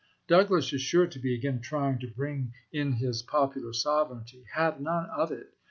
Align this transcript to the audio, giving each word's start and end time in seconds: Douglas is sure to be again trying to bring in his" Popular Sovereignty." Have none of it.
Douglas 0.27 0.73
is 0.73 0.81
sure 0.81 1.05
to 1.05 1.19
be 1.19 1.35
again 1.35 1.59
trying 1.61 1.99
to 1.99 2.07
bring 2.07 2.53
in 2.73 2.93
his" 2.93 3.21
Popular 3.21 3.71
Sovereignty." 3.71 4.45
Have 4.55 4.79
none 4.81 5.07
of 5.11 5.31
it. 5.31 5.53